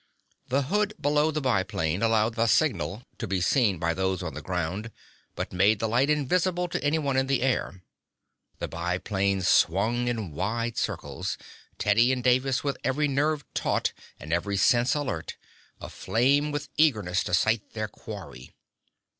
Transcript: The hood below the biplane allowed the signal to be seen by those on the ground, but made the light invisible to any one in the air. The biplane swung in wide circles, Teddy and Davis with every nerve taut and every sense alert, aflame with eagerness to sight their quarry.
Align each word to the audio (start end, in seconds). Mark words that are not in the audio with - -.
The 0.47 0.63
hood 0.63 0.95
below 0.99 1.29
the 1.29 1.41
biplane 1.41 2.01
allowed 2.01 2.33
the 2.33 2.47
signal 2.47 3.03
to 3.19 3.27
be 3.27 3.39
seen 3.39 3.77
by 3.77 3.93
those 3.93 4.23
on 4.23 4.33
the 4.33 4.41
ground, 4.41 4.89
but 5.35 5.53
made 5.53 5.77
the 5.77 5.87
light 5.87 6.09
invisible 6.09 6.67
to 6.69 6.83
any 6.83 6.97
one 6.97 7.17
in 7.17 7.27
the 7.27 7.43
air. 7.43 7.83
The 8.57 8.67
biplane 8.67 9.43
swung 9.43 10.07
in 10.07 10.31
wide 10.31 10.75
circles, 10.79 11.37
Teddy 11.77 12.11
and 12.11 12.23
Davis 12.23 12.63
with 12.63 12.77
every 12.83 13.07
nerve 13.07 13.45
taut 13.53 13.93
and 14.19 14.33
every 14.33 14.57
sense 14.57 14.95
alert, 14.95 15.37
aflame 15.79 16.49
with 16.51 16.69
eagerness 16.77 17.23
to 17.25 17.35
sight 17.35 17.73
their 17.73 17.87
quarry. 17.87 18.55